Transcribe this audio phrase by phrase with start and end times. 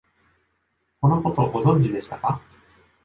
[0.99, 2.41] このこと、ご存知でしたか？